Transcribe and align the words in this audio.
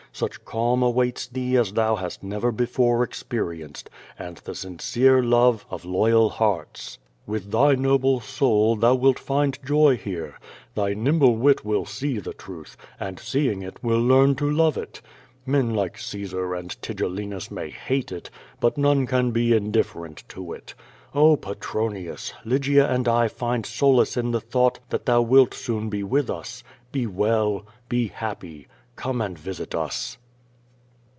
Such 0.13 0.43
calm 0.43 0.83
awaits 0.83 1.25
thee 1.25 1.55
as 1.55 1.71
thou 1.71 1.95
hast 1.95 2.21
never 2.21 2.51
before 2.51 3.01
experienced, 3.01 3.89
and 4.19 4.37
the 4.37 4.53
sincere 4.53 5.23
love 5.23 5.65
of 5.69 5.85
loyal 5.85 6.29
hearts. 6.31 6.99
With 7.25 7.49
thy 7.49 7.75
noble 7.75 8.19
soul 8.19 8.75
thou 8.75 8.93
wilt 8.93 9.17
find 9.17 9.57
joy 9.65 9.95
hero. 9.95 10.33
Thy 10.75 10.93
nimble 10.93 11.37
wit 11.37 11.63
will 11.63 11.85
see 11.85 12.19
the 12.19 12.33
truth, 12.33 12.75
and 12.99 13.21
seeing 13.21 13.61
it, 13.61 13.81
will 13.81 14.01
leani 14.01 14.37
to 14.39 14.51
love 14.51 14.75
it. 14.77 15.01
Men 15.45 15.73
like 15.73 15.97
Caesar 15.97 16.55
and 16.55 16.69
Tigellinus 16.81 17.49
may 17.49 17.69
hate 17.69 18.11
it, 18.11 18.29
but 18.59 18.77
none 18.77 19.07
can 19.07 19.31
be 19.31 19.53
indiiferent 19.53 20.27
to 20.27 20.51
it. 20.51 20.73
Oh, 21.15 21.37
Petronius! 21.37 22.33
Lygia 22.43 22.85
and 22.91 23.07
I 23.07 23.29
find 23.29 23.65
solace 23.65 24.17
in 24.17 24.31
the 24.31 24.41
thought 24.41 24.79
that 24.89 25.05
thou 25.05 25.21
wilt 25.21 25.53
soon 25.53 25.87
be 25.89 26.03
with 26.03 26.29
us. 26.29 26.65
Be 26.91 27.07
well. 27.07 27.65
Be 27.87 28.07
happy. 28.09 28.67
Come 28.97 29.19
and 29.21 29.39
visit 29.39 29.73
us! 29.73 30.17